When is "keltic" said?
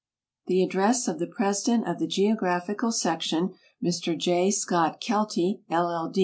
4.99-5.61